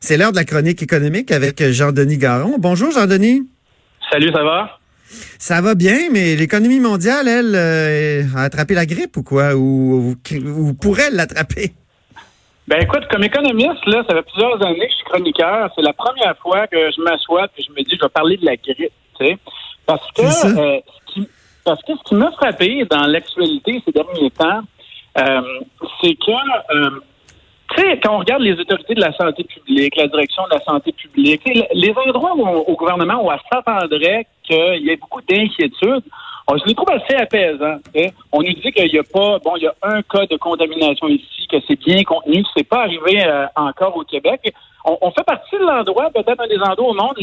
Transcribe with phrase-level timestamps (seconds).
[0.00, 2.56] C'est l'heure de la chronique économique avec Jean-Denis Garon.
[2.58, 3.48] Bonjour Jean-Denis.
[4.10, 4.78] Salut, ça va?
[5.38, 9.54] Ça va bien, mais l'économie mondiale, elle, euh, a attrapé la grippe ou quoi?
[9.54, 11.72] Ou, ou, pourrait l'attraper?
[12.68, 15.70] Ben écoute, comme économiste, là, ça fait plusieurs années que je suis chroniqueur.
[15.76, 18.44] C'est la première fois que je m'assois et je me dis je vais parler de
[18.44, 19.38] la grippe, tu sais.
[19.86, 21.28] Parce que, euh, ce qui,
[21.64, 24.62] parce que ce qui m'a frappé dans l'actualité ces derniers temps,
[25.18, 25.40] euh,
[26.02, 26.32] c'est que
[27.76, 30.64] tu sais, quand on regarde les autorités de la santé publique, la direction de la
[30.64, 36.04] santé publique, les endroits où au gouvernement où on s'attendrait qu'il y ait beaucoup d'inquiétudes,
[36.48, 37.78] on se les trouve assez apaisants.
[38.32, 41.08] On nous dit qu'il n'y a pas, bon, il y a un cas de contamination
[41.08, 44.52] ici, que c'est bien contenu, c'est pas arrivé euh, encore au Québec.
[44.84, 47.18] On, fait partie de l'endroit, peut-être un des endroits au monde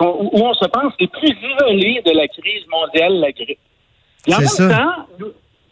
[0.00, 3.58] où, on se pense les plus isolés de la crise mondiale, la grippe.
[4.26, 5.06] Et en même temps,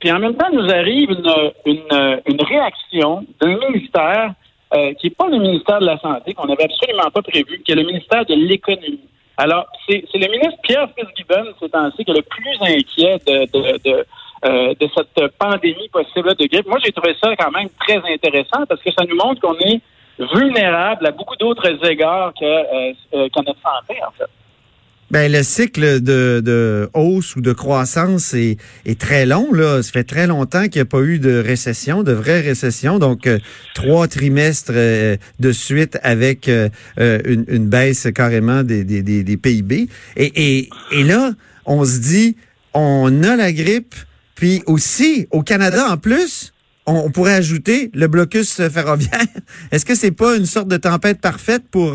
[0.00, 4.34] puis en même temps, nous arrive une, une, réaction d'un ministère
[4.74, 7.73] euh, qui n'est pas le ministère de la Santé, qu'on n'avait absolument pas prévu, qui
[7.73, 9.09] est le ministère de l'Économie.
[9.38, 13.79] Alors, c'est le ministre Pierre Fitzgibbon, c'est ainsi qui est le plus inquiet de, de,
[13.85, 14.07] de,
[14.45, 16.66] euh, de cette pandémie possible de grippe.
[16.66, 19.80] Moi, j'ai trouvé ça quand même très intéressant parce que ça nous montre qu'on est
[20.18, 24.30] vulnérable à beaucoup d'autres égards que, euh, euh notre santé, en fait.
[25.12, 29.52] Ben, le cycle de, de hausse ou de croissance est, est, très long.
[29.52, 29.80] Là.
[29.82, 32.98] Ça fait très longtemps qu'il n'y a pas eu de récession, de vraie récession.
[32.98, 33.38] Donc, euh,
[33.74, 39.37] trois trimestres euh, de suite avec euh, une, une, baisse carrément des, des, des, des
[39.37, 39.88] PIB.
[40.16, 41.35] Et, et, et, là,
[41.66, 42.37] on se dit,
[42.74, 43.95] on a la grippe.
[44.35, 46.52] Puis aussi, au Canada, en plus,
[46.87, 49.20] on, pourrait ajouter le blocus ferroviaire.
[49.73, 51.95] Est-ce que c'est pas une sorte de tempête parfaite pour,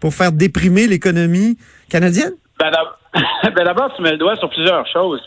[0.00, 1.56] pour faire déprimer l'économie
[1.88, 2.34] canadienne?
[2.58, 2.70] Ben,
[3.42, 5.20] ben, d'abord, tu mets le doigt sur plusieurs choses.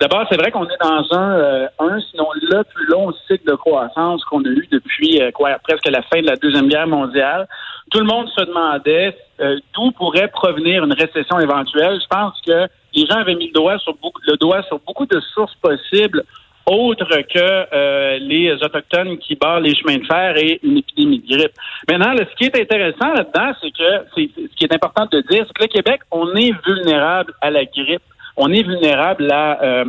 [0.00, 3.54] D'abord, c'est vrai qu'on est dans un, euh, un, sinon le plus long cycle de
[3.54, 7.46] croissance qu'on a eu depuis euh, quoi, presque la fin de la Deuxième Guerre mondiale.
[7.90, 12.00] Tout le monde se demandait euh, d'où pourrait provenir une récession éventuelle.
[12.02, 15.06] Je pense que les gens avaient mis le doigt sur beaucoup, le doigt sur beaucoup
[15.06, 16.24] de sources possibles
[16.70, 21.36] autre que euh, les Autochtones qui barrent les chemins de fer et une épidémie de
[21.36, 21.52] grippe.
[21.90, 25.52] Maintenant, ce qui est intéressant là-dedans, c'est que ce qui est important de dire, c'est
[25.52, 28.02] que le Québec, on est vulnérable à la grippe.
[28.36, 29.84] On est vulnérable à, euh,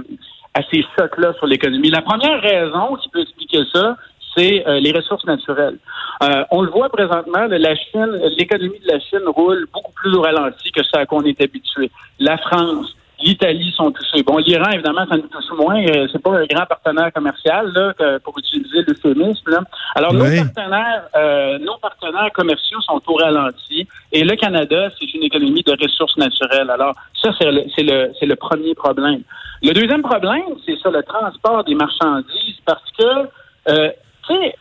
[0.54, 1.90] à ces chocs-là sur l'économie.
[1.90, 3.96] La première raison qui peut expliquer ça,
[4.36, 5.78] c'est euh, les ressources naturelles.
[6.52, 10.72] on le voit présentement, la Chine, l'économie de la Chine roule beaucoup plus au ralenti
[10.72, 11.92] que ce à quoi on est habitué.
[12.20, 14.24] La France, l'Italie sont touchés.
[14.24, 15.84] Bon, l'Iran, évidemment, ça nous touche moins.
[15.84, 17.94] Euh, c'est pas un grand partenaire commercial, là,
[18.24, 19.66] pour utiliser l'euphémisme.
[19.96, 23.88] Alors, nos partenaires, euh, nos partenaires commerciaux sont au ralenti.
[24.12, 26.70] Et le Canada, c'est une économie de ressources naturelles.
[26.70, 29.22] Alors, ça, c'est le, c'est le, c'est le premier problème.
[29.62, 33.28] Le deuxième problème, c'est ça, le transport des marchandises, parce que,
[33.70, 33.90] euh,
[34.28, 34.56] tu sais,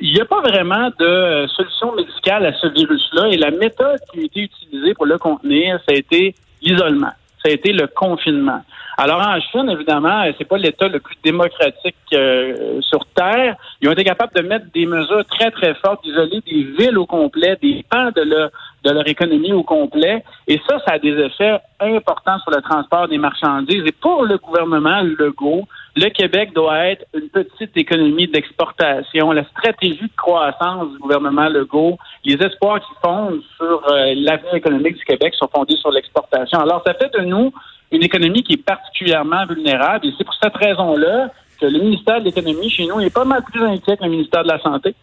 [0.00, 4.20] il n'y a pas vraiment de solution médicale à ce virus-là et la méthode qui
[4.20, 7.12] a été utilisée pour le contenir, ça a été l'isolement
[7.42, 8.62] ça a été le confinement.
[8.96, 13.56] Alors en Chine, évidemment, c'est pas l'État le plus démocratique euh, sur Terre.
[13.80, 17.06] Ils ont été capables de mettre des mesures très, très fortes, d'isoler des villes au
[17.06, 18.50] complet, des pans de leur,
[18.84, 20.22] de leur économie au complet.
[20.46, 23.84] Et ça, ça a des effets importants sur le transport des marchandises.
[23.86, 29.32] Et pour le gouvernement Legault, le Québec doit être une petite économie d'exportation.
[29.32, 34.96] La stratégie de croissance du gouvernement Legault, les espoirs qui fondent sur euh, l'avenir économique
[34.96, 36.60] du Québec sont fondés sur l'exportation.
[36.60, 37.52] Alors, ça fait de nous
[37.90, 41.30] une économie qui est particulièrement vulnérable et c'est pour cette raison-là
[41.60, 44.44] que le ministère de l'Économie chez nous est pas mal plus inquiet que le ministère
[44.44, 44.94] de la Santé.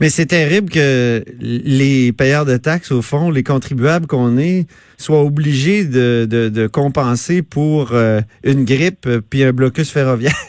[0.00, 4.66] Mais c'est terrible que les payeurs de taxes, au fond, les contribuables qu'on est,
[4.96, 10.32] soient obligés de, de, de compenser pour euh, une grippe puis un blocus ferroviaire.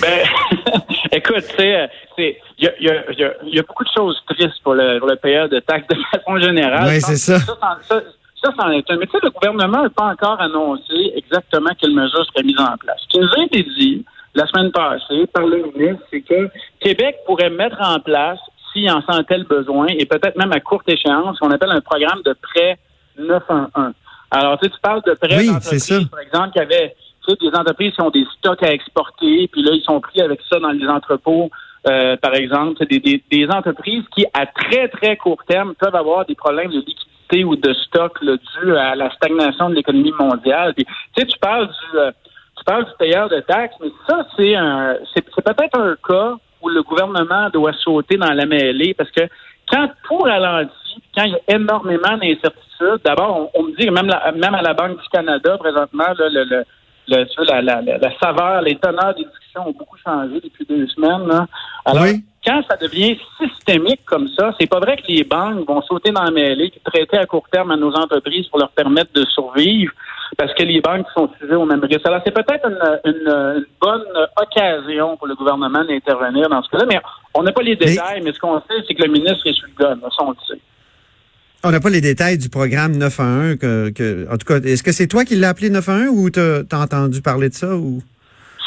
[0.00, 0.26] ben,
[1.12, 1.88] écoute, il
[2.58, 5.48] y a, y, a, y a, beaucoup de choses tristes pour le, pour le payeur
[5.48, 6.88] de taxes de façon générale.
[6.88, 7.40] Oui, c'est ça.
[7.40, 8.02] Ça, ça,
[8.42, 8.96] ça, c'en est un.
[8.96, 12.76] Mais tu sais, le gouvernement n'a pas encore annoncé exactement quelles mesures seraient mises en
[12.78, 13.00] place.
[13.02, 14.04] Ce qui nous a été dit,
[14.36, 16.48] la semaine passée par le ministre, c'est que
[16.78, 18.38] Québec pourrait mettre en place,
[18.72, 21.80] s'il en sentait le besoin, et peut-être même à courte échéance, ce qu'on appelle un
[21.80, 22.78] programme de prêt
[23.18, 23.94] 911.
[24.30, 26.94] Alors, tu, sais, tu parles de prêts oui, d'entreprises, par exemple, qui avaient
[27.40, 30.60] des entreprises qui ont des stocks à exporter, puis là, ils sont pris avec ça
[30.60, 31.50] dans les entrepôts,
[31.88, 36.26] euh, par exemple, des, des, des, entreprises qui, à très, très court terme, peuvent avoir
[36.26, 40.74] des problèmes de liquidité ou de stock là, dû à la stagnation de l'économie mondiale.
[40.76, 40.84] tu
[41.16, 41.98] sais, tu parles du...
[41.98, 42.10] Euh,
[42.66, 46.82] parles du payeur de taxes, mais ça, c'est un, c'est, peut-être un cas où le
[46.82, 49.22] gouvernement doit sauter dans la mêlée parce que
[49.70, 54.54] quand tout ralentit, quand il y a énormément d'incertitudes, d'abord, on, me dit, même, même
[54.54, 56.64] à la Banque du Canada, présentement, le, le,
[57.08, 61.46] la, la, saveur, les teneurs des discussions ont beaucoup changé depuis deux semaines.
[61.84, 62.04] Alors,
[62.44, 66.22] quand ça devient systémique comme ça, c'est pas vrai que les banques vont sauter dans
[66.22, 69.92] la mêlée, traiter à court terme à nos entreprises pour leur permettre de survivre,
[70.36, 72.06] parce que les banques sont sujettes au même risque.
[72.06, 72.66] Alors, c'est peut-être
[73.04, 74.04] une, bonne
[74.40, 77.00] occasion pour le gouvernement d'intervenir dans ce cas-là, mais
[77.34, 79.66] on n'a pas les détails, mais, ce qu'on sait, c'est que le ministre est sur
[79.66, 80.60] le gun, ça, on le sait.
[81.64, 83.58] On n'a pas les détails du programme 911.
[83.58, 86.40] Que, que en tout cas, est-ce que c'est toi qui l'as appelé 911 ou tu
[86.40, 87.74] as, entendu parler de ça?
[87.74, 88.02] ou?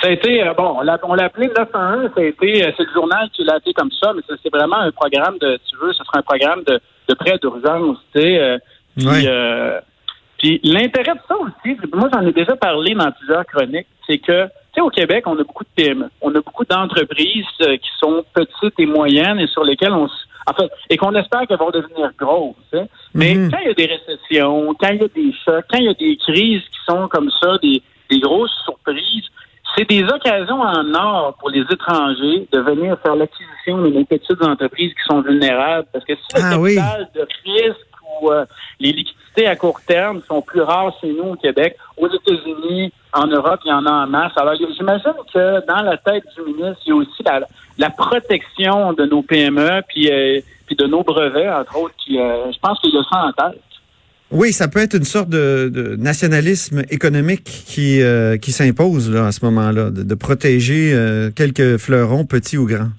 [0.02, 2.94] Ça a été, euh, bon, on l'a, appelé 911, ça a été, euh, c'est le
[2.94, 6.04] journal qui l'a appelé comme ça, mais c'est vraiment un programme de, tu veux, ce
[6.06, 6.80] sera un programme de,
[7.10, 8.60] de prêt d'urgence, tu sais.
[8.98, 9.80] Euh,
[10.40, 14.46] puis, l'intérêt de ça aussi, moi j'en ai déjà parlé dans plusieurs chroniques, c'est que,
[14.46, 18.24] tu sais, au Québec, on a beaucoup de PME, on a beaucoup d'entreprises qui sont
[18.34, 20.08] petites et moyennes et sur lesquelles on
[20.50, 22.56] en fait, et qu'on espère qu'elles vont devenir grosses.
[22.74, 22.86] Hein.
[23.14, 23.52] Mais mhm.
[23.52, 25.90] quand il y a des récessions, quand il y a des chocs, quand il y
[25.90, 27.82] a des crises qui sont comme ça, des,
[28.20, 29.26] grosses surprises,
[29.78, 34.42] c'est des occasions en or pour les étrangers de venir faire l'acquisition de nos petites
[34.42, 35.88] entreprises qui sont vulnérables.
[35.94, 37.88] Parce que si le ah capital de risque
[38.20, 38.46] ou euh,
[38.80, 43.28] les liquidités à court terme sont plus rares chez nous au Québec, aux États-Unis, en
[43.28, 44.32] Europe, il y en a en masse.
[44.36, 47.24] Alors, j'imagine que dans la tête du ministre, il y a aussi
[47.78, 52.52] la, protection de nos PME puis, euh, puis de nos brevets, entre autres, qui, euh,
[52.52, 53.62] je pense qu'il y a ça en tête.
[54.32, 59.44] Oui, ça peut être une sorte de, nationalisme économique qui, euh, qui s'impose à ce
[59.46, 60.96] moment-là, de, protéger
[61.36, 62.90] quelques fleurons, petits ou grands.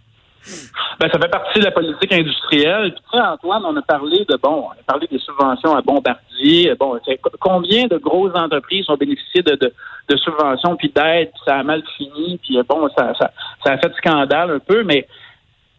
[0.99, 2.93] Ben, ça fait partie de la politique industrielle.
[2.93, 5.81] Puis, tu sais, Antoine, on a parlé de bon, on a parlé des subventions à
[5.81, 6.75] Bombardier.
[6.79, 6.99] Bon,
[7.41, 12.39] combien de grosses entreprises ont bénéficié de, de, subventions puis d'aides, ça a mal fini,
[12.43, 13.31] puis bon, ça, ça,
[13.65, 15.07] ça a fait scandale un peu, mais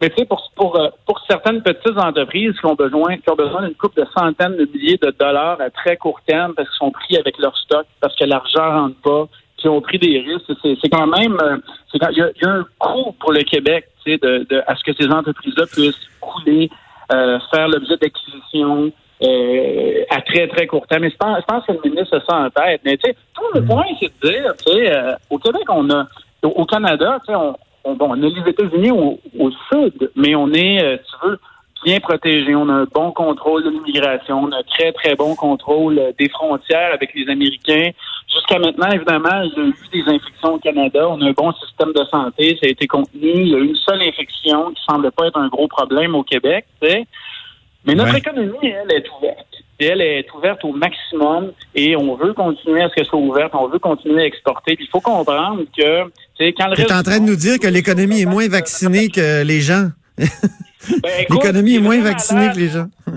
[0.02, 3.36] mais tu sais, pour, pour, euh, pour certaines petites entreprises qui ont besoin, qui ont
[3.36, 6.78] besoin d'une coupe de centaines de milliers de dollars à très court terme parce qu'ils
[6.78, 9.28] sont pris avec leur stock, parce que l'argent rentre pas,
[9.62, 11.56] qui ont pris des risques, c'est quand même, euh,
[11.94, 15.66] il y, a un coût pour le Québec de, de, à ce que ces entreprises-là
[15.66, 16.68] puissent couler,
[17.12, 18.92] euh, faire l'objet d'acquisition
[19.22, 21.02] euh, à très, très court terme.
[21.02, 22.80] Mais je pense, je pense que le ministre a ça en tête.
[22.84, 23.66] Mais tu sais, tout le mm.
[23.66, 26.06] point, c'est de dire, tu sais, euh, au Québec, on a,
[26.42, 27.54] au, Canada, tu sais, on,
[27.84, 31.38] on, bon, on a les États-Unis au, au, sud, mais on est, tu veux,
[31.84, 32.54] bien protégé.
[32.54, 34.40] On a un bon contrôle de l'immigration.
[34.44, 37.90] On a un très, très bon contrôle des frontières avec les Américains.
[38.32, 41.08] Jusqu'à maintenant, évidemment, il y a eu des infections au Canada.
[41.08, 42.58] On a un bon système de santé.
[42.60, 43.30] Ça a été contenu.
[43.32, 46.22] Il y a eu une seule infection qui semble pas être un gros problème au
[46.22, 46.66] Québec.
[47.84, 49.46] Mais notre économie, elle, est ouverte.
[49.80, 53.52] elle est ouverte au maximum et on veut continuer à ce qu'elle soit ouverte.
[53.54, 54.76] On veut continuer à exporter.
[54.78, 56.04] il faut comprendre que
[56.52, 59.42] quand le Tu es en train de nous dire que l'économie est moins vaccinée que
[59.42, 59.88] les gens.
[61.02, 62.86] Ben, L'économie est moins vaccinée que les gens.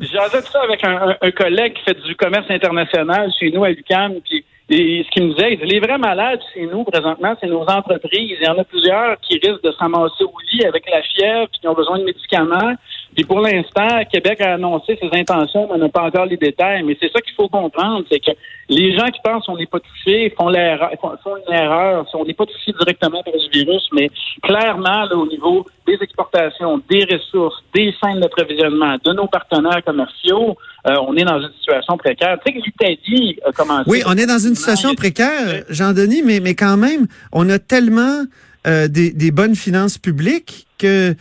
[0.00, 4.14] J'ai ça avec un, un, collègue qui fait du commerce international chez nous à l'UQAM,
[4.24, 8.36] puis et ce qu'il nous dit, les vrais malades chez nous, présentement, c'est nos entreprises.
[8.40, 11.60] Il y en a plusieurs qui risquent de s'amasser au lit avec la fièvre, puis
[11.60, 12.74] qui ont besoin de médicaments.
[13.16, 16.82] Puis pour l'instant, Québec a annoncé ses intentions, mais on n'a pas encore les détails.
[16.82, 18.32] Mais c'est ça qu'il faut comprendre, c'est que
[18.68, 22.06] les gens qui pensent qu'on n'est pas touché font l'erreur, font une erreur.
[22.12, 24.10] On n'est pas touché directement par ce virus, mais
[24.42, 30.58] clairement, là, au niveau des exportations, des ressources, des chaînes d'approvisionnement, de nos partenaires commerciaux,
[30.86, 32.36] euh, on est dans une situation précaire.
[32.44, 33.88] Tu sais que l'Italie a commencé.
[33.90, 38.24] Oui, on est dans une situation précaire, Jean-Denis, mais, mais quand même, on a tellement
[38.66, 41.14] euh, des, des bonnes finances publiques que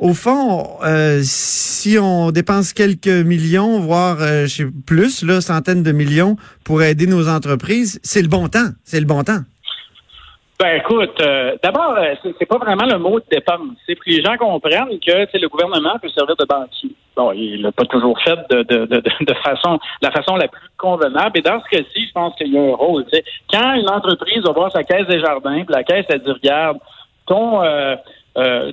[0.00, 4.46] au fond, euh, si on dépense quelques millions, voire euh,
[4.86, 8.70] plus, centaines de millions pour aider nos entreprises, c'est le bon temps.
[8.84, 9.40] C'est le bon temps.
[10.58, 13.76] Ben écoute, euh, d'abord, euh, c'est pas vraiment le mot de dépense.
[13.86, 16.92] C'est que les gens comprennent que le gouvernement peut servir de banquier.
[17.14, 21.38] Bon, il l'a pas toujours fait de, façon la façon la plus convenable.
[21.38, 23.04] Et dans ce cas-ci, je pense qu'il y a un rôle.
[23.50, 26.78] Quand une entreprise va voir sa caisse des jardins, puis la caisse elle dit regarde,
[27.26, 27.60] ton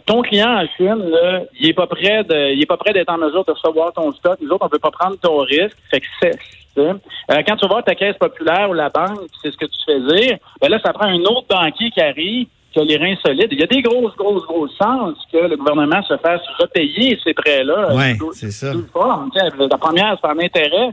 [0.06, 3.10] ton client en Chine, là, il est pas prêt de, il est pas prêt d'être
[3.10, 4.38] en mesure de recevoir ton stock.
[4.42, 5.78] Nous autres, on veut pas prendre ton risque.
[5.90, 6.38] Fait que c'est,
[6.78, 6.94] euh,
[7.28, 10.00] quand tu vas voir ta caisse populaire ou la banque, c'est ce que tu fais
[10.00, 13.50] dire, ben là, ça prend un autre banquier qui arrive, qui a les reins solides.
[13.52, 17.34] Il y a des grosses, grosses, grosses chances que le gouvernement se fasse repayer ces
[17.34, 17.90] prêts-là.
[17.94, 18.74] Oui, c'est ça.
[18.74, 20.90] La première, c'est en intérêt.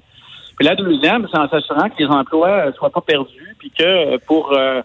[0.56, 4.18] Puis la deuxième, c'est en s'assurant que les emplois ne soient pas perdus, puis que
[4.26, 4.82] pour euh,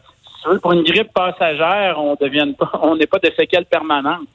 [0.62, 4.28] pour une grippe passagère, on devienne pas, on n'est pas de séquelles permanentes.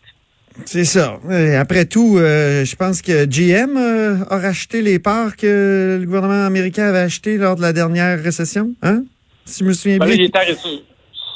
[0.65, 1.19] C'est ça.
[1.59, 6.45] Après tout, euh, je pense que GM euh, a racheté les parts que le gouvernement
[6.45, 9.05] américain avait achetées lors de la dernière récession, hein?
[9.45, 10.29] Si je me souviens ben bien.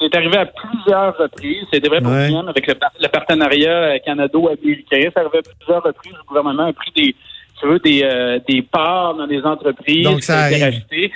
[0.00, 1.64] C'est arrivé à plusieurs reprises.
[1.72, 5.10] C'était vrai pour GM avec le, partenariat canado-américain.
[5.14, 6.12] Ça arrivait à plusieurs reprises.
[6.12, 7.14] Le gouvernement a pris des,
[7.60, 11.12] tu veux, des, des parts dans des entreprises Donc, ça a été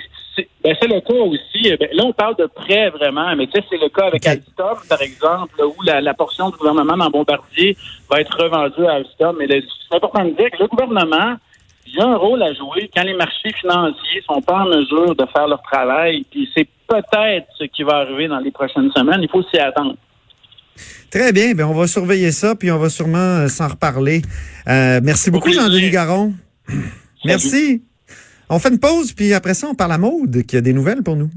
[0.63, 1.77] Ben, c'est le cas aussi.
[1.79, 4.79] Ben, là, on parle de prêt vraiment, mais tu sais, c'est le cas avec Alstom,
[4.89, 7.77] par exemple, où la, portion du gouvernement dans Bombardier
[8.11, 9.37] va être revendue à Alstom.
[9.39, 11.37] Mais c'est important de dire que le gouvernement,
[11.87, 15.27] il a un rôle à jouer quand les marchés financiers sont pas en mesure de
[15.35, 16.25] faire leur travail.
[16.31, 19.21] Puis c'est peut-être ce qui va arriver dans les prochaines semaines.
[19.23, 19.97] Il faut s'y attendre.
[21.11, 21.55] Très bien.
[21.55, 24.23] Ben, on va surveiller ça, puis on va sûrement euh, s'en reparler.
[24.69, 26.35] Euh, merci beaucoup, Jean-Denis Garon.
[27.25, 27.83] Merci.
[28.51, 31.03] On fait une pause, puis après ça, on parle à Maude, qui a des nouvelles
[31.03, 31.31] pour nous.